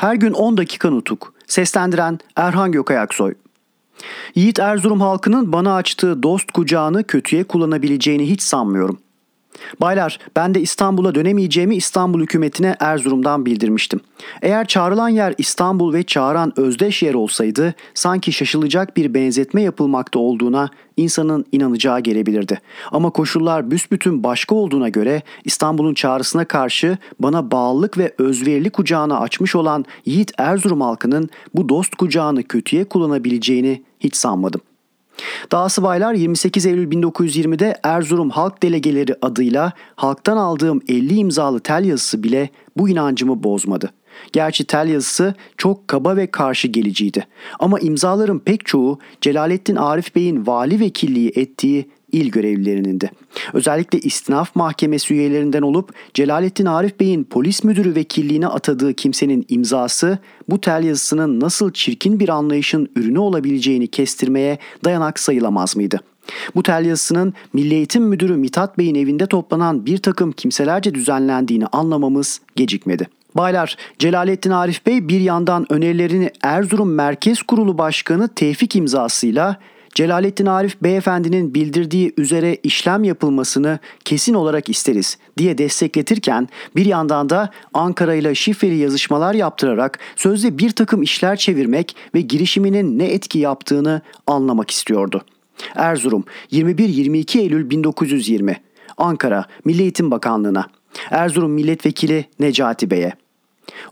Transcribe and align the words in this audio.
Her 0.00 0.14
gün 0.14 0.32
10 0.32 0.56
dakika 0.56 0.90
nutuk. 0.90 1.34
Seslendiren 1.46 2.18
Erhan 2.36 2.72
Gökayaksoy. 2.72 3.34
Yiğit 4.34 4.58
Erzurum 4.58 5.00
halkının 5.00 5.52
bana 5.52 5.74
açtığı 5.74 6.22
dost 6.22 6.52
kucağını 6.52 7.04
kötüye 7.04 7.44
kullanabileceğini 7.44 8.30
hiç 8.30 8.42
sanmıyorum. 8.42 8.98
Baylar 9.80 10.18
ben 10.36 10.54
de 10.54 10.60
İstanbul'a 10.60 11.14
dönemeyeceğimi 11.14 11.76
İstanbul 11.76 12.20
hükümetine 12.22 12.76
Erzurum'dan 12.80 13.46
bildirmiştim. 13.46 14.00
Eğer 14.42 14.66
çağrılan 14.66 15.08
yer 15.08 15.34
İstanbul 15.38 15.94
ve 15.94 16.02
çağıran 16.02 16.52
özdeş 16.56 17.02
yer 17.02 17.14
olsaydı 17.14 17.74
sanki 17.94 18.32
şaşılacak 18.32 18.96
bir 18.96 19.14
benzetme 19.14 19.62
yapılmakta 19.62 20.18
olduğuna 20.18 20.70
insanın 20.96 21.44
inanacağı 21.52 22.00
gelebilirdi. 22.00 22.60
Ama 22.92 23.10
koşullar 23.10 23.70
büsbütün 23.70 24.24
başka 24.24 24.54
olduğuna 24.54 24.88
göre 24.88 25.22
İstanbul'un 25.44 25.94
çağrısına 25.94 26.44
karşı 26.44 26.98
bana 27.20 27.50
bağlılık 27.50 27.98
ve 27.98 28.14
özverili 28.18 28.70
kucağını 28.70 29.20
açmış 29.20 29.56
olan 29.56 29.84
Yiğit 30.04 30.32
Erzurum 30.38 30.80
halkının 30.80 31.30
bu 31.54 31.68
dost 31.68 31.94
kucağını 31.94 32.42
kötüye 32.42 32.84
kullanabileceğini 32.84 33.82
hiç 34.00 34.16
sanmadım. 34.16 34.60
Dahası 35.52 35.82
baylar 35.82 36.14
28 36.14 36.66
Eylül 36.66 36.90
1920'de 36.90 37.74
Erzurum 37.82 38.30
Halk 38.30 38.62
Delegeleri 38.62 39.14
adıyla 39.22 39.72
halktan 39.96 40.36
aldığım 40.36 40.80
50 40.88 41.14
imzalı 41.14 41.60
tel 41.60 41.84
yazısı 41.84 42.22
bile 42.22 42.48
bu 42.76 42.88
inancımı 42.88 43.42
bozmadı. 43.42 43.90
Gerçi 44.32 44.64
tel 44.64 44.88
yazısı 44.88 45.34
çok 45.56 45.88
kaba 45.88 46.16
ve 46.16 46.26
karşı 46.26 46.68
geliciydi. 46.68 47.26
Ama 47.58 47.80
imzaların 47.80 48.38
pek 48.38 48.66
çoğu 48.66 48.98
Celalettin 49.20 49.76
Arif 49.76 50.14
Bey'in 50.14 50.46
vali 50.46 50.80
vekilliği 50.80 51.32
ettiği 51.36 51.88
il 52.12 52.30
görevlilerinin 52.30 53.00
de. 53.00 53.10
Özellikle 53.54 53.98
istinaf 53.98 54.56
mahkemesi 54.56 55.14
üyelerinden 55.14 55.62
olup 55.62 55.94
Celalettin 56.14 56.66
Arif 56.66 57.00
Bey'in 57.00 57.24
polis 57.24 57.64
müdürü 57.64 57.94
vekilliğine 57.94 58.46
atadığı 58.46 58.94
kimsenin 58.94 59.46
imzası 59.48 60.18
bu 60.48 60.60
tel 60.60 60.84
yazısının 60.84 61.40
nasıl 61.40 61.72
çirkin 61.72 62.20
bir 62.20 62.28
anlayışın 62.28 62.88
ürünü 62.96 63.18
olabileceğini 63.18 63.86
kestirmeye 63.86 64.58
dayanak 64.84 65.18
sayılamaz 65.18 65.76
mıydı? 65.76 66.00
Bu 66.54 66.62
tel 66.62 66.84
yazısının 66.84 67.34
Milli 67.52 67.74
Eğitim 67.74 68.02
Müdürü 68.02 68.36
Mithat 68.36 68.78
Bey'in 68.78 68.94
evinde 68.94 69.26
toplanan 69.26 69.86
bir 69.86 69.98
takım 69.98 70.32
kimselerce 70.32 70.94
düzenlendiğini 70.94 71.66
anlamamız 71.66 72.40
gecikmedi. 72.56 73.08
Baylar, 73.34 73.76
Celalettin 73.98 74.50
Arif 74.50 74.86
Bey 74.86 75.08
bir 75.08 75.20
yandan 75.20 75.72
önerilerini 75.72 76.30
Erzurum 76.42 76.94
Merkez 76.94 77.42
Kurulu 77.42 77.78
Başkanı 77.78 78.28
Tevfik 78.28 78.76
imzasıyla 78.76 79.56
Celalettin 79.94 80.46
Arif 80.46 80.82
beyefendinin 80.82 81.54
bildirdiği 81.54 82.12
üzere 82.16 82.56
işlem 82.62 83.04
yapılmasını 83.04 83.78
kesin 84.04 84.34
olarak 84.34 84.68
isteriz 84.68 85.18
diye 85.38 85.58
destekletirken 85.58 86.48
bir 86.76 86.86
yandan 86.86 87.30
da 87.30 87.50
Ankara 87.74 88.14
ile 88.14 88.34
şifreli 88.34 88.76
yazışmalar 88.76 89.34
yaptırarak 89.34 89.98
sözde 90.16 90.58
bir 90.58 90.70
takım 90.70 91.02
işler 91.02 91.36
çevirmek 91.36 91.96
ve 92.14 92.20
girişiminin 92.20 92.98
ne 92.98 93.04
etki 93.04 93.38
yaptığını 93.38 94.02
anlamak 94.26 94.70
istiyordu. 94.70 95.22
Erzurum 95.74 96.24
21-22 96.52 97.38
Eylül 97.38 97.70
1920 97.70 98.60
Ankara 98.96 99.44
Milli 99.64 99.82
Eğitim 99.82 100.10
Bakanlığı'na. 100.10 100.66
Erzurum 101.10 101.50
Milletvekili 101.50 102.24
Necati 102.40 102.90
Bey'e 102.90 103.12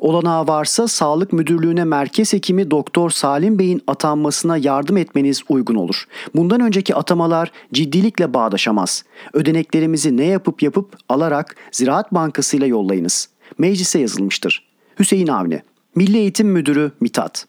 Olanağı 0.00 0.46
varsa 0.46 0.88
Sağlık 0.88 1.32
Müdürlüğü'ne 1.32 1.84
merkez 1.84 2.32
hekimi 2.32 2.70
Doktor 2.70 3.10
Salim 3.10 3.58
Bey'in 3.58 3.82
atanmasına 3.86 4.56
yardım 4.56 4.96
etmeniz 4.96 5.42
uygun 5.48 5.74
olur. 5.74 6.04
Bundan 6.34 6.60
önceki 6.60 6.94
atamalar 6.94 7.52
ciddilikle 7.72 8.34
bağdaşamaz. 8.34 9.04
Ödeneklerimizi 9.32 10.16
ne 10.16 10.24
yapıp 10.24 10.62
yapıp 10.62 10.96
alarak 11.08 11.56
Ziraat 11.72 12.14
Bankası 12.14 12.56
ile 12.56 12.66
yollayınız. 12.66 13.28
Meclise 13.58 13.98
yazılmıştır. 13.98 14.68
Hüseyin 14.98 15.26
Avni, 15.26 15.62
Milli 15.94 16.16
Eğitim 16.18 16.48
Müdürü 16.48 16.92
Mitat. 17.00 17.46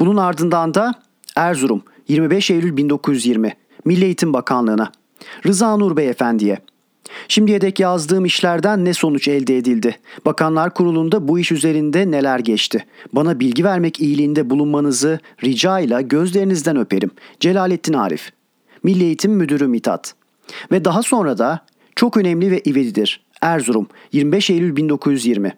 Bunun 0.00 0.16
ardından 0.16 0.74
da 0.74 0.94
Erzurum 1.36 1.82
25 2.08 2.50
Eylül 2.50 2.76
1920 2.76 3.56
Milli 3.84 4.04
Eğitim 4.04 4.32
Bakanlığı'na 4.32 4.92
Rıza 5.46 5.76
Nur 5.76 5.96
Beyefendi'ye 5.96 6.58
Şimdiye 7.28 7.60
dek 7.60 7.80
yazdığım 7.80 8.24
işlerden 8.24 8.84
ne 8.84 8.94
sonuç 8.94 9.28
elde 9.28 9.56
edildi? 9.56 9.98
Bakanlar 10.24 10.74
Kurulu'nda 10.74 11.28
bu 11.28 11.38
iş 11.38 11.52
üzerinde 11.52 12.10
neler 12.10 12.38
geçti? 12.38 12.86
Bana 13.12 13.40
bilgi 13.40 13.64
vermek 13.64 14.00
iyiliğinde 14.00 14.50
bulunmanızı 14.50 15.20
rica 15.44 15.80
ile 15.80 16.02
gözlerinizden 16.02 16.76
öperim. 16.76 17.10
Celalettin 17.40 17.92
Arif 17.92 18.32
Milli 18.82 19.04
Eğitim 19.04 19.32
Müdürü 19.32 19.66
Mitat 19.66 20.14
Ve 20.72 20.84
daha 20.84 21.02
sonra 21.02 21.38
da 21.38 21.60
çok 21.96 22.16
önemli 22.16 22.50
ve 22.50 22.60
ivedidir. 22.66 23.20
Erzurum 23.40 23.88
25 24.12 24.50
Eylül 24.50 24.76
1920 24.76 25.56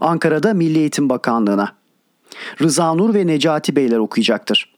Ankara'da 0.00 0.54
Milli 0.54 0.78
Eğitim 0.78 1.08
Bakanlığı'na 1.08 1.72
Rıza 2.62 2.94
Nur 2.94 3.14
ve 3.14 3.26
Necati 3.26 3.76
Beyler 3.76 3.98
okuyacaktır. 3.98 4.76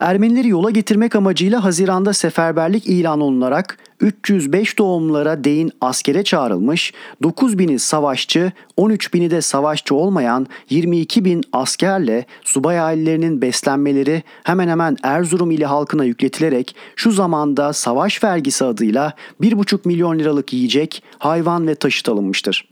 Ermenileri 0.00 0.48
yola 0.48 0.70
getirmek 0.70 1.16
amacıyla 1.16 1.64
Haziran'da 1.64 2.12
seferberlik 2.12 2.86
ilan 2.86 3.20
olunarak 3.20 3.78
305 4.02 4.78
doğumlara 4.78 5.44
değin 5.44 5.72
askere 5.80 6.24
çağrılmış, 6.24 6.92
9 7.22 7.58
bini 7.58 7.78
savaşçı, 7.78 8.52
13 8.76 9.14
bini 9.14 9.30
de 9.30 9.40
savaşçı 9.40 9.94
olmayan 9.94 10.46
22 10.70 11.24
bin 11.24 11.42
askerle 11.52 12.26
subay 12.44 12.80
ailelerinin 12.80 13.42
beslenmeleri 13.42 14.22
hemen 14.44 14.68
hemen 14.68 14.96
Erzurum 15.02 15.50
ili 15.50 15.64
halkına 15.64 16.04
yükletilerek 16.04 16.76
şu 16.96 17.12
zamanda 17.12 17.72
savaş 17.72 18.24
vergisi 18.24 18.64
adıyla 18.64 19.12
1,5 19.40 19.78
milyon 19.84 20.18
liralık 20.18 20.52
yiyecek, 20.52 21.02
hayvan 21.18 21.66
ve 21.66 21.74
taşıt 21.74 22.08
alınmıştır. 22.08 22.71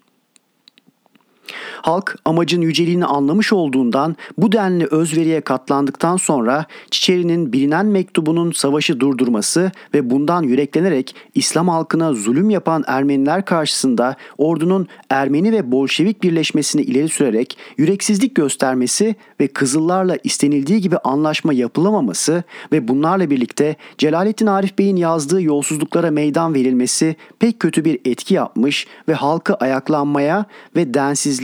Halk 1.83 2.17
amacın 2.25 2.61
yüceliğini 2.61 3.05
anlamış 3.05 3.53
olduğundan 3.53 4.17
bu 4.39 4.53
denli 4.53 4.87
özveriye 4.91 5.41
katlandıktan 5.41 6.17
sonra 6.17 6.67
Çiçeri'nin 6.91 7.53
bilinen 7.53 7.87
mektubunun 7.87 8.53
savaşı 8.53 9.01
durdurması 9.01 9.73
ve 9.95 10.11
bundan 10.11 10.43
yüreklenerek 10.43 11.15
İslam 11.35 11.69
halkına 11.69 12.13
zulüm 12.13 12.51
yapan 12.51 12.85
Ermeniler 12.87 13.45
karşısında 13.45 14.17
ordunun 14.39 14.87
Ermeni 15.11 15.53
ve 15.53 15.73
Bolşevik 15.73 16.23
birleşmesini 16.23 16.83
ileri 16.83 17.09
sürerek 17.09 17.59
yüreksizlik 17.77 18.35
göstermesi 18.35 19.15
ve 19.41 19.49
Kızıllarla 19.49 20.17
istenildiği 20.25 20.81
gibi 20.81 20.99
anlaşma 20.99 21.53
yapılamaması 21.53 22.45
ve 22.73 22.89
bunlarla 22.89 23.31
birlikte 23.31 23.77
Celalettin 23.99 24.47
Arif 24.47 24.79
Bey'in 24.79 24.97
yazdığı 24.97 25.43
yolsuzluklara 25.43 26.11
meydan 26.11 26.55
verilmesi 26.55 27.17
pek 27.39 27.61
kötü 27.61 27.85
bir 27.85 27.99
etki 28.05 28.35
yapmış 28.35 28.87
ve 29.09 29.15
halkı 29.15 29.55
ayaklanmaya 29.55 30.45
ve 30.77 30.95
densizliğe 30.95 31.40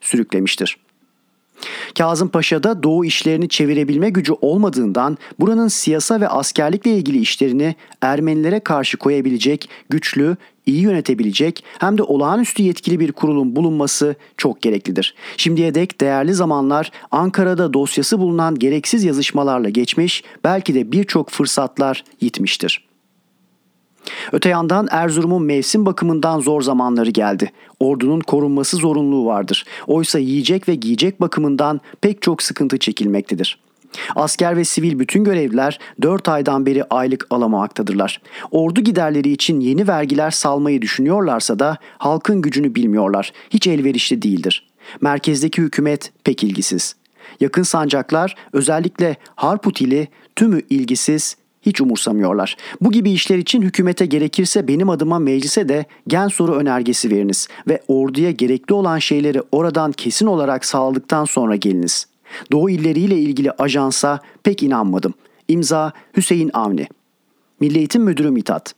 sürüklemiştir. 0.00 0.76
Kazım 1.98 2.28
Paşa 2.28 2.62
da 2.62 2.82
Doğu 2.82 3.04
işlerini 3.04 3.48
çevirebilme 3.48 4.10
gücü 4.10 4.32
olmadığından 4.32 5.18
buranın 5.40 5.68
siyasa 5.68 6.20
ve 6.20 6.28
askerlikle 6.28 6.90
ilgili 6.90 7.18
işlerini 7.18 7.74
Ermenilere 8.02 8.60
karşı 8.60 8.96
koyabilecek, 8.96 9.68
güçlü, 9.88 10.36
iyi 10.66 10.80
yönetebilecek 10.80 11.64
hem 11.78 11.98
de 11.98 12.02
olağanüstü 12.02 12.62
yetkili 12.62 13.00
bir 13.00 13.12
kurulun 13.12 13.56
bulunması 13.56 14.14
çok 14.36 14.62
gereklidir. 14.62 15.14
Şimdiye 15.36 15.74
dek 15.74 16.00
değerli 16.00 16.34
zamanlar 16.34 16.92
Ankara'da 17.10 17.72
dosyası 17.72 18.18
bulunan 18.18 18.58
gereksiz 18.58 19.04
yazışmalarla 19.04 19.68
geçmiş, 19.68 20.24
belki 20.44 20.74
de 20.74 20.92
birçok 20.92 21.30
fırsatlar 21.30 22.04
yitmiştir.'' 22.20 22.89
Öte 24.32 24.48
yandan 24.48 24.88
Erzurum'un 24.90 25.42
mevsim 25.42 25.86
bakımından 25.86 26.40
zor 26.40 26.62
zamanları 26.62 27.10
geldi. 27.10 27.52
Ordunun 27.80 28.20
korunması 28.20 28.76
zorunluluğu 28.76 29.26
vardır. 29.26 29.64
Oysa 29.86 30.18
yiyecek 30.18 30.68
ve 30.68 30.74
giyecek 30.74 31.20
bakımından 31.20 31.80
pek 32.00 32.22
çok 32.22 32.42
sıkıntı 32.42 32.78
çekilmektedir. 32.78 33.58
Asker 34.16 34.56
ve 34.56 34.64
sivil 34.64 34.98
bütün 34.98 35.24
görevliler 35.24 35.78
4 36.02 36.28
aydan 36.28 36.66
beri 36.66 36.84
aylık 36.84 37.26
alamamaktadırlar. 37.30 38.20
Ordu 38.50 38.80
giderleri 38.80 39.32
için 39.32 39.60
yeni 39.60 39.88
vergiler 39.88 40.30
salmayı 40.30 40.82
düşünüyorlarsa 40.82 41.58
da 41.58 41.76
halkın 41.98 42.42
gücünü 42.42 42.74
bilmiyorlar. 42.74 43.32
Hiç 43.50 43.66
elverişli 43.66 44.22
değildir. 44.22 44.66
Merkezdeki 45.00 45.62
hükümet 45.62 46.12
pek 46.24 46.44
ilgisiz. 46.44 46.96
Yakın 47.40 47.62
sancaklar 47.62 48.34
özellikle 48.52 49.16
Harputili 49.34 50.08
tümü 50.36 50.62
ilgisiz 50.70 51.36
hiç 51.62 51.80
umursamıyorlar. 51.80 52.56
Bu 52.80 52.92
gibi 52.92 53.10
işler 53.10 53.38
için 53.38 53.62
hükümete 53.62 54.06
gerekirse 54.06 54.68
benim 54.68 54.90
adıma 54.90 55.18
meclise 55.18 55.68
de 55.68 55.84
gen 56.08 56.28
soru 56.28 56.54
önergesi 56.54 57.10
veriniz 57.10 57.48
ve 57.68 57.82
orduya 57.88 58.30
gerekli 58.30 58.74
olan 58.74 58.98
şeyleri 58.98 59.42
oradan 59.52 59.92
kesin 59.92 60.26
olarak 60.26 60.64
sağladıktan 60.64 61.24
sonra 61.24 61.56
geliniz. 61.56 62.06
Doğu 62.52 62.70
illeriyle 62.70 63.18
ilgili 63.18 63.50
ajansa 63.50 64.20
pek 64.42 64.62
inanmadım. 64.62 65.14
İmza 65.48 65.92
Hüseyin 66.16 66.50
Avni. 66.52 66.86
Milli 67.60 67.78
Eğitim 67.78 68.02
Müdürü 68.02 68.30
Mithat. 68.30 68.74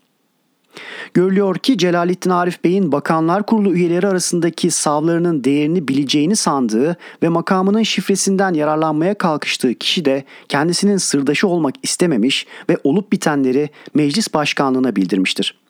Görülüyor 1.15 1.57
ki 1.57 1.79
Celalettin 1.79 2.31
Arif 2.31 2.65
Bey'in 2.65 2.93
Bakanlar 2.93 3.47
Kurulu 3.47 3.73
üyeleri 3.73 4.07
arasındaki 4.07 4.71
savlarının 4.71 5.45
değerini 5.45 5.89
bileceğini 5.89 6.37
sandığı 6.37 6.97
ve 7.23 7.29
makamının 7.29 7.83
şifresinden 7.83 8.55
yararlanmaya 8.55 9.15
kalkıştığı 9.15 9.75
kişi 9.75 10.05
de 10.05 10.25
kendisinin 10.49 10.97
sırdaşı 10.97 11.49
olmak 11.49 11.75
istememiş 11.83 12.47
ve 12.69 12.77
olup 12.85 13.13
bitenleri 13.13 13.71
meclis 13.95 14.35
başkanlığına 14.35 14.97
bildirmiştir. 14.97 15.63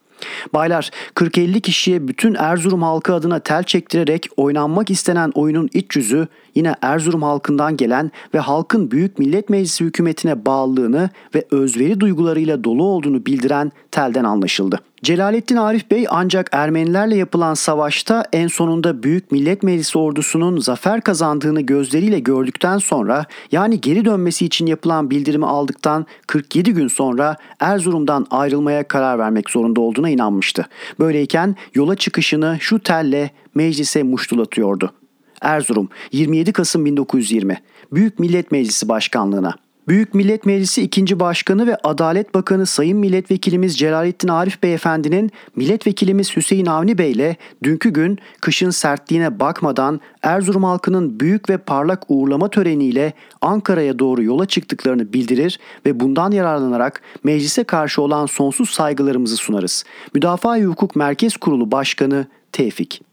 Baylar 0.55 0.91
40-50 1.15 1.61
kişiye 1.61 2.09
bütün 2.09 2.35
Erzurum 2.35 2.83
halkı 2.83 3.15
adına 3.15 3.39
tel 3.39 3.63
çektirerek 3.63 4.29
oynanmak 4.37 4.91
istenen 4.91 5.31
oyunun 5.35 5.71
iç 5.73 5.97
yüzü 5.97 6.29
yine 6.55 6.75
Erzurum 6.83 7.23
halkından 7.23 7.77
gelen 7.77 8.11
ve 8.35 8.39
halkın 8.39 8.91
Büyük 8.91 9.19
Millet 9.19 9.51
Meclisi 9.51 9.85
hükümetine 9.85 10.47
bağlılığını 10.47 11.11
ve 11.35 11.45
özveri 11.51 12.01
duygularıyla 12.01 12.65
dolu 12.65 12.85
olduğunu 12.85 13.27
bildiren 13.27 13.73
telden 13.91 14.25
anlaşıldı. 14.25 14.81
Celalettin 15.03 15.57
Arif 15.57 15.91
Bey 15.91 16.07
ancak 16.11 16.49
Ermenilerle 16.53 17.17
yapılan 17.17 17.55
savaşta 17.55 18.25
en 18.33 18.49
sonunda 18.49 19.03
Büyük 19.03 19.33
Millet 19.33 19.63
Meclisi 19.63 19.99
ordusunun 19.99 20.59
zafer 20.59 21.01
kazandığını 21.01 21.61
gözleriyle 21.61 22.19
gördükten 22.19 22.79
sonra 22.79 23.25
yani 23.53 23.81
geri 23.81 24.05
dönmesi 24.05 24.47
için 24.47 24.67
yapılan 24.67 25.11
bildirimi 25.11 25.47
aldıktan 25.47 26.07
47 26.27 26.73
gün 26.73 26.89
sonra 26.89 27.37
Erzurum'dan 27.61 28.27
ayrılmaya 28.31 28.89
karar 28.89 29.19
vermek 29.19 29.51
zorunda 29.51 29.81
olduğuna 29.81 30.11
inanmıştı. 30.11 30.67
Böyleyken 31.01 31.57
yola 31.75 31.97
çıkışını 31.97 32.57
şu 32.61 32.79
telle 32.79 33.31
meclise 33.55 34.03
muştulatıyordu. 34.03 34.93
Erzurum 35.41 35.89
27 36.13 36.53
Kasım 36.53 36.85
1920 36.85 37.61
Büyük 37.93 38.19
Millet 38.19 38.53
Meclisi 38.53 38.89
Başkanlığına 38.89 39.55
Büyük 39.89 40.15
Millet 40.15 40.47
Meclisi 40.47 40.83
2. 40.83 41.21
Başkanı 41.21 41.67
ve 41.67 41.77
Adalet 41.85 42.35
Bakanı 42.35 42.67
Sayın 42.67 42.99
Milletvekilimiz 42.99 43.79
Celalettin 43.79 44.29
Arif 44.29 44.63
Beyefendinin 44.63 45.31
Milletvekilimiz 45.57 46.37
Hüseyin 46.37 46.67
Avni 46.67 46.99
Bey 46.99 47.13
ile 47.13 47.37
dünkü 47.63 47.91
gün 47.91 48.19
kışın 48.41 48.71
sertliğine 48.71 49.41
bakmadan 49.41 50.01
Erzurum 50.23 50.65
halkının 50.65 51.21
büyük 51.21 51.51
ve 51.51 51.59
parlak 51.59 52.03
uğurlama 52.09 52.51
töreniyle 52.51 53.13
Ankara'ya 53.41 53.99
doğru 53.99 54.23
yola 54.23 54.47
çıktıklarını 54.47 55.13
bildirir 55.13 55.61
ve 55.87 56.01
bundan 56.01 56.31
yararlanarak 56.31 57.03
meclise 57.25 57.65
karşı 57.65 58.03
olan 58.03 58.27
sonsuz 58.27 58.71
saygılarımızı 58.71 59.37
sunarız. 59.37 59.85
Müdafaa-i 60.15 60.65
Hukuk 60.65 60.97
Merkez 60.97 61.37
Kurulu 61.37 61.73
Başkanı 61.73 62.27
Tevfik 62.53 63.12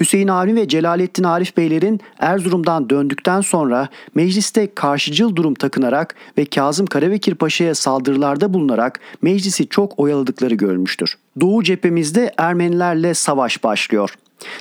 Hüseyin 0.00 0.28
Avni 0.28 0.56
ve 0.56 0.68
Celalettin 0.68 1.24
Arif 1.24 1.56
Beylerin 1.56 2.00
Erzurum'dan 2.18 2.90
döndükten 2.90 3.40
sonra 3.40 3.88
mecliste 4.14 4.74
karşıcıl 4.74 5.36
durum 5.36 5.54
takınarak 5.54 6.14
ve 6.38 6.44
Kazım 6.44 6.86
Karabekir 6.86 7.34
Paşa'ya 7.34 7.74
saldırılarda 7.74 8.54
bulunarak 8.54 9.00
meclisi 9.22 9.68
çok 9.68 9.98
oyaladıkları 9.98 10.54
görülmüştür. 10.54 11.14
Doğu 11.40 11.62
cephemizde 11.62 12.34
Ermenilerle 12.38 13.14
savaş 13.14 13.64
başlıyor. 13.64 14.14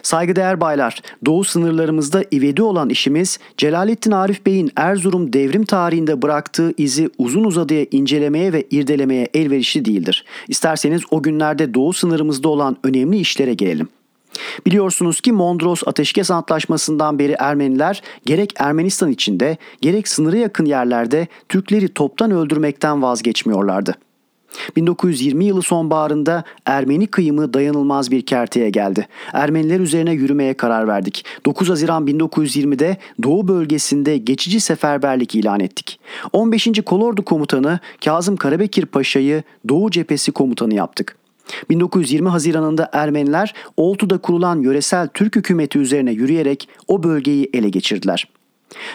Saygıdeğer 0.04 0.62
baylar, 0.62 1.02
doğu 1.26 1.44
sınırlarımızda 1.44 2.24
ivedi 2.34 2.62
olan 2.62 2.90
işimiz 2.90 3.40
Celalettin 3.58 4.12
Arif 4.12 4.46
Bey'in 4.46 4.72
Erzurum 4.76 5.34
devrim 5.34 5.66
tarihinde 5.66 6.22
bıraktığı 6.22 6.74
izi 6.78 7.10
uzun 7.18 7.44
uzadıya 7.44 7.86
incelemeye 7.92 8.54
ve 8.54 8.64
irdelemeye 8.72 9.28
elverişli 9.34 9.86
değildir. 9.86 10.26
İsterseniz 10.48 11.02
o 11.12 11.22
günlerde 11.22 11.74
doğu 11.74 11.94
sınırımızda 11.94 12.50
olan 12.50 12.78
önemli 12.84 13.18
işlere 13.18 13.54
gelelim. 13.54 13.90
Biliyorsunuz 14.66 15.22
ki 15.22 15.32
Mondros 15.32 15.84
Ateşkes 15.86 16.32
Antlaşması'ndan 16.32 17.20
beri 17.20 17.36
Ermeniler 17.40 18.02
gerek 18.26 18.54
Ermenistan 18.60 19.12
içinde 19.12 19.58
gerek 19.82 20.08
sınırı 20.08 20.38
yakın 20.38 20.66
yerlerde 20.66 21.28
Türkleri 21.50 21.88
toptan 21.88 22.32
öldürmekten 22.32 23.02
vazgeçmiyorlardı. 23.02 23.96
1920 24.76 25.46
yılı 25.46 25.62
sonbaharında 25.62 26.44
Ermeni 26.66 27.08
kıyımı 27.08 27.54
dayanılmaz 27.54 28.12
bir 28.12 28.26
kerteye 28.26 28.70
geldi. 28.70 29.08
Ermeniler 29.34 29.80
üzerine 29.80 30.12
yürümeye 30.12 30.54
karar 30.54 30.88
verdik. 30.88 31.26
9 31.46 31.70
Haziran 31.70 32.08
1920'de 32.08 32.98
Doğu 33.24 33.48
bölgesinde 33.48 34.18
geçici 34.18 34.60
seferberlik 34.60 35.36
ilan 35.36 35.60
ettik. 35.60 36.00
15. 36.34 36.68
Kolordu 36.86 37.26
Komutanı 37.26 37.80
Kazım 38.06 38.38
Karabekir 38.38 38.86
Paşa'yı 38.86 39.44
Doğu 39.70 39.92
Cephesi 39.92 40.32
Komutanı 40.32 40.76
yaptık. 40.76 41.23
1920 41.70 42.30
Haziran'ında 42.30 42.90
Ermeniler 42.94 43.54
Oltu'da 43.78 44.18
kurulan 44.18 44.62
yöresel 44.62 45.08
Türk 45.08 45.36
hükümeti 45.36 45.80
üzerine 45.80 46.12
yürüyerek 46.12 46.70
o 46.88 47.04
bölgeyi 47.04 47.50
ele 47.54 47.70
geçirdiler. 47.70 48.28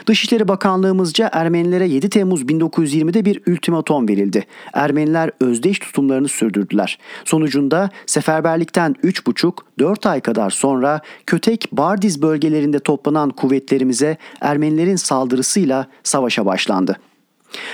Dışişleri 0.06 0.48
Bakanlığımızca 0.48 1.30
Ermenilere 1.32 1.88
7 1.88 2.10
Temmuz 2.10 2.42
1920'de 2.42 3.24
bir 3.24 3.42
ultimatom 3.52 4.08
verildi. 4.08 4.46
Ermeniler 4.72 5.30
özdeş 5.40 5.78
tutumlarını 5.78 6.28
sürdürdüler. 6.28 6.98
Sonucunda 7.24 7.90
seferberlikten 8.06 8.96
3,5-4 9.04 10.08
ay 10.08 10.20
kadar 10.20 10.50
sonra 10.50 11.00
Kötek 11.26 11.68
Bardiz 11.72 12.22
bölgelerinde 12.22 12.78
toplanan 12.78 13.30
kuvvetlerimize 13.30 14.16
Ermenilerin 14.40 14.96
saldırısıyla 14.96 15.86
savaşa 16.02 16.46
başlandı. 16.46 16.96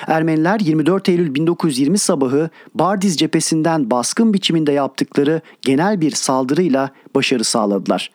Ermeniler 0.07 0.61
24 0.61 1.09
Eylül 1.09 1.35
1920 1.35 1.99
sabahı 1.99 2.51
Bardiz 2.75 3.17
cephesinden 3.17 3.91
baskın 3.91 4.35
biçiminde 4.35 4.73
yaptıkları 4.73 5.41
genel 5.63 6.01
bir 6.01 6.11
saldırıyla 6.11 6.91
başarı 7.15 7.45
sağladılar. 7.45 8.11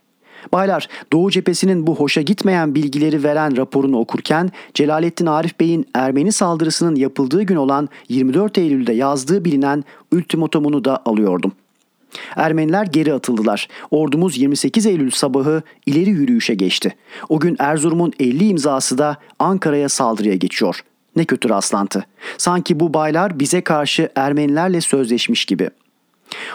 Baylar, 0.53 0.87
Doğu 1.13 1.31
cephesinin 1.31 1.87
bu 1.87 1.95
hoşa 1.95 2.21
gitmeyen 2.21 2.75
bilgileri 2.75 3.23
veren 3.23 3.57
raporunu 3.57 3.99
okurken 3.99 4.51
Celalettin 4.73 5.25
Arif 5.25 5.59
Bey'in 5.59 5.85
Ermeni 5.93 6.31
saldırısının 6.31 6.95
yapıldığı 6.95 7.43
gün 7.43 7.55
olan 7.55 7.89
24 8.09 8.57
Eylül'de 8.57 8.93
yazdığı 8.93 9.45
bilinen 9.45 9.83
ultimatomunu 10.11 10.85
da 10.85 11.01
alıyordum. 11.05 11.51
Ermeniler 12.35 12.85
geri 12.85 13.13
atıldılar. 13.13 13.67
Ordumuz 13.91 14.37
28 14.37 14.85
Eylül 14.85 15.11
sabahı 15.11 15.61
ileri 15.85 16.09
yürüyüşe 16.09 16.55
geçti. 16.55 16.95
O 17.29 17.39
gün 17.39 17.55
Erzurum'un 17.59 18.13
50 18.19 18.47
imzası 18.47 18.97
da 18.97 19.17
Ankara'ya 19.39 19.89
saldırıya 19.89 20.35
geçiyor. 20.35 20.83
Ne 21.15 21.25
kötü 21.25 21.49
rastlantı. 21.49 22.05
Sanki 22.37 22.79
bu 22.79 22.93
baylar 22.93 23.39
bize 23.39 23.61
karşı 23.61 24.09
Ermenilerle 24.15 24.81
sözleşmiş 24.81 25.45
gibi. 25.45 25.69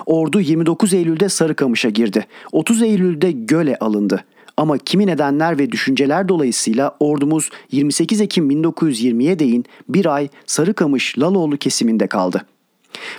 Ordu 0.06 0.40
29 0.40 0.94
Eylül'de 0.94 1.28
Sarıkamış'a 1.28 1.88
girdi. 1.88 2.26
30 2.52 2.82
Eylül'de 2.82 3.32
Göle 3.32 3.76
alındı. 3.76 4.24
Ama 4.56 4.78
kimi 4.78 5.06
nedenler 5.06 5.58
ve 5.58 5.72
düşünceler 5.72 6.28
dolayısıyla 6.28 6.96
ordumuz 7.00 7.50
28 7.72 8.20
Ekim 8.20 8.50
1920'ye 8.50 9.38
değin 9.38 9.64
bir 9.88 10.06
ay 10.06 10.28
Sarıkamış 10.46 11.18
Laloğlu 11.18 11.56
kesiminde 11.56 12.06
kaldı. 12.06 12.46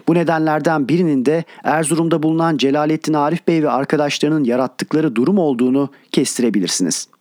Bu 0.07 0.15
nedenlerden 0.15 0.87
birinin 0.87 1.25
de 1.25 1.43
Erzurum'da 1.63 2.23
bulunan 2.23 2.57
Celalettin 2.57 3.13
Arif 3.13 3.47
Bey 3.47 3.63
ve 3.63 3.69
arkadaşlarının 3.69 4.44
yarattıkları 4.44 5.15
durum 5.15 5.37
olduğunu 5.37 5.89
kestirebilirsiniz.'' 6.11 7.15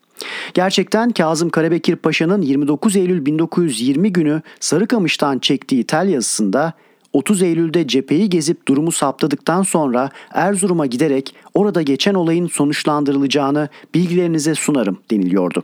Gerçekten 0.54 1.10
Kazım 1.10 1.50
Karabekir 1.50 1.96
Paşa'nın 1.96 2.42
29 2.42 2.96
Eylül 2.96 3.26
1920 3.26 4.12
günü 4.12 4.42
Sarıkamış'tan 4.60 5.38
çektiği 5.38 5.84
tel 5.84 6.08
yazısında 6.08 6.72
30 7.12 7.42
Eylül'de 7.42 7.86
cepheyi 7.86 8.30
gezip 8.30 8.68
durumu 8.68 8.92
saptadıktan 8.92 9.62
sonra 9.62 10.10
Erzurum'a 10.32 10.86
giderek 10.86 11.34
orada 11.54 11.82
geçen 11.82 12.14
olayın 12.14 12.46
sonuçlandırılacağını 12.46 13.68
bilgilerinize 13.94 14.54
sunarım 14.54 14.98
deniliyordu. 15.10 15.62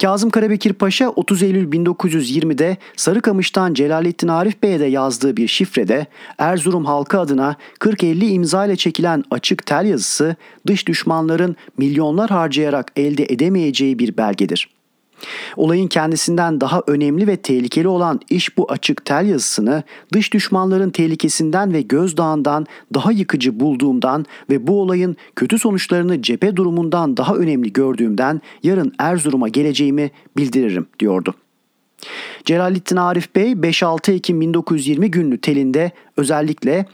Kazım 0.00 0.30
Karabekir 0.30 0.72
Paşa 0.72 1.08
30 1.08 1.42
Eylül 1.42 1.72
1920'de 1.72 2.76
Sarıkamış'tan 2.96 3.74
Celalettin 3.74 4.28
Arif 4.28 4.62
Bey'e 4.62 4.80
de 4.80 4.84
yazdığı 4.84 5.36
bir 5.36 5.48
şifrede 5.48 6.06
Erzurum 6.38 6.84
halkı 6.84 7.20
adına 7.20 7.56
40-50 7.80 8.24
imza 8.24 8.66
ile 8.66 8.76
çekilen 8.76 9.24
açık 9.30 9.66
tel 9.66 9.86
yazısı 9.86 10.36
dış 10.66 10.86
düşmanların 10.86 11.56
milyonlar 11.78 12.30
harcayarak 12.30 12.92
elde 12.96 13.24
edemeyeceği 13.24 13.98
bir 13.98 14.16
belgedir. 14.16 14.68
Olayın 15.56 15.86
kendisinden 15.86 16.60
daha 16.60 16.82
önemli 16.86 17.26
ve 17.26 17.36
tehlikeli 17.36 17.88
olan 17.88 18.20
iş 18.30 18.58
bu 18.58 18.72
açık 18.72 19.04
tel 19.04 19.26
yazısını 19.26 19.82
dış 20.12 20.32
düşmanların 20.32 20.90
tehlikesinden 20.90 21.72
ve 21.72 21.82
gözdağından 21.82 22.66
daha 22.94 23.12
yıkıcı 23.12 23.60
bulduğumdan 23.60 24.26
ve 24.50 24.66
bu 24.66 24.80
olayın 24.80 25.16
kötü 25.36 25.58
sonuçlarını 25.58 26.22
cephe 26.22 26.56
durumundan 26.56 27.16
daha 27.16 27.34
önemli 27.34 27.72
gördüğümden 27.72 28.40
yarın 28.62 28.92
Erzurum'a 28.98 29.48
geleceğimi 29.48 30.10
bildiririm 30.36 30.86
diyordu. 31.00 31.34
Celalettin 32.44 32.96
Arif 32.96 33.34
Bey 33.36 33.52
5-6 33.52 34.12
Ekim 34.12 34.40
1920 34.40 35.10
günlü 35.10 35.38
telinde 35.38 35.92
özellikle 36.16 36.86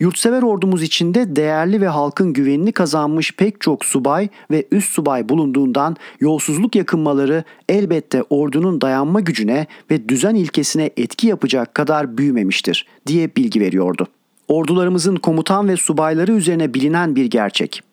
yurtsever 0.00 0.42
ordumuz 0.42 0.82
içinde 0.82 1.36
değerli 1.36 1.80
ve 1.80 1.88
halkın 1.88 2.32
güvenini 2.32 2.72
kazanmış 2.72 3.32
pek 3.36 3.60
çok 3.60 3.84
subay 3.84 4.28
ve 4.50 4.64
üst 4.70 4.92
subay 4.92 5.28
bulunduğundan 5.28 5.96
yolsuzluk 6.20 6.76
yakınmaları 6.76 7.44
elbette 7.68 8.22
ordunun 8.30 8.80
dayanma 8.80 9.20
gücüne 9.20 9.66
ve 9.90 10.08
düzen 10.08 10.34
ilkesine 10.34 10.90
etki 10.96 11.26
yapacak 11.26 11.74
kadar 11.74 12.18
büyümemiştir 12.18 12.86
diye 13.06 13.36
bilgi 13.36 13.60
veriyordu. 13.60 14.06
Ordularımızın 14.48 15.16
komutan 15.16 15.68
ve 15.68 15.76
subayları 15.76 16.32
üzerine 16.32 16.74
bilinen 16.74 17.16
bir 17.16 17.24
gerçek. 17.24 17.87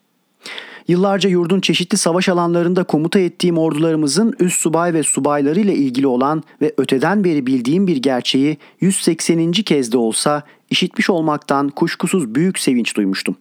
Yıllarca 0.87 1.29
yurdun 1.29 1.61
çeşitli 1.61 1.97
savaş 1.97 2.29
alanlarında 2.29 2.83
komuta 2.83 3.19
ettiğim 3.19 3.57
ordularımızın 3.57 4.33
üst 4.39 4.61
subay 4.61 4.93
ve 4.93 5.03
subayları 5.03 5.59
ile 5.59 5.75
ilgili 5.75 6.07
olan 6.07 6.43
ve 6.61 6.73
öteden 6.77 7.23
beri 7.23 7.47
bildiğim 7.47 7.87
bir 7.87 7.97
gerçeği 7.97 8.57
180. 8.81 9.51
kez 9.51 9.91
de 9.91 9.97
olsa 9.97 10.43
işitmiş 10.69 11.09
olmaktan 11.09 11.69
kuşkusuz 11.69 12.35
büyük 12.35 12.59
sevinç 12.59 12.97
duymuştum. 12.97 13.35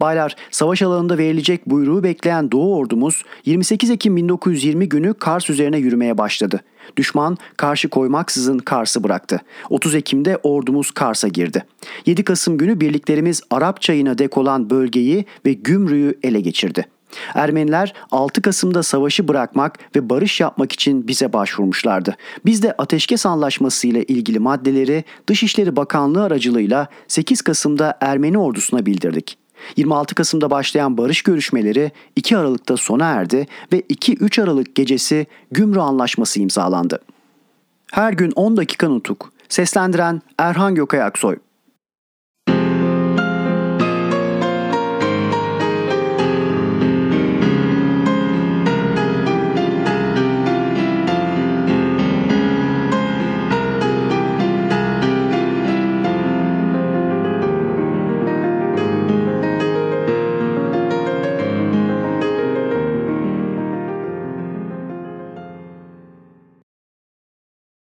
Baylar, 0.00 0.36
savaş 0.50 0.82
alanında 0.82 1.18
verilecek 1.18 1.66
buyruğu 1.66 2.02
bekleyen 2.02 2.50
Doğu 2.50 2.76
ordumuz 2.76 3.22
28 3.44 3.90
Ekim 3.90 4.16
1920 4.16 4.88
günü 4.88 5.14
Kars 5.14 5.50
üzerine 5.50 5.78
yürümeye 5.78 6.18
başladı. 6.18 6.60
Düşman 6.96 7.36
karşı 7.56 7.88
koymaksızın 7.88 8.58
Kars'ı 8.58 9.04
bıraktı. 9.04 9.40
30 9.70 9.94
Ekim'de 9.94 10.38
ordumuz 10.42 10.90
Kars'a 10.90 11.28
girdi. 11.28 11.64
7 12.06 12.24
Kasım 12.24 12.58
günü 12.58 12.80
birliklerimiz 12.80 13.42
Arap 13.50 13.80
çayına 13.80 14.18
dek 14.18 14.38
olan 14.38 14.70
bölgeyi 14.70 15.24
ve 15.46 15.52
Gümrü'yü 15.52 16.18
ele 16.22 16.40
geçirdi. 16.40 16.86
Ermeniler 17.34 17.94
6 18.10 18.42
Kasım'da 18.42 18.82
savaşı 18.82 19.28
bırakmak 19.28 19.78
ve 19.96 20.10
barış 20.10 20.40
yapmak 20.40 20.72
için 20.72 21.08
bize 21.08 21.32
başvurmuşlardı. 21.32 22.16
Biz 22.46 22.62
de 22.62 22.72
ateşkes 22.72 23.26
anlaşması 23.26 23.86
ile 23.86 24.04
ilgili 24.04 24.38
maddeleri 24.38 25.04
Dışişleri 25.26 25.76
Bakanlığı 25.76 26.22
aracılığıyla 26.22 26.88
8 27.08 27.42
Kasım'da 27.42 27.98
Ermeni 28.00 28.38
ordusuna 28.38 28.86
bildirdik. 28.86 29.43
26 29.76 30.14
Kasım'da 30.14 30.50
başlayan 30.50 30.98
barış 30.98 31.22
görüşmeleri 31.22 31.92
2 32.16 32.36
Aralık'ta 32.36 32.76
sona 32.76 33.04
erdi 33.04 33.46
ve 33.72 33.80
2-3 33.80 34.42
Aralık 34.42 34.74
gecesi 34.74 35.26
Gümrü 35.50 35.80
Anlaşması 35.80 36.40
imzalandı. 36.40 36.98
Her 37.92 38.12
gün 38.12 38.32
10 38.36 38.56
dakika 38.56 38.88
nutuk. 38.88 39.32
Seslendiren 39.48 40.22
Erhan 40.38 40.74
Gökay. 40.74 41.00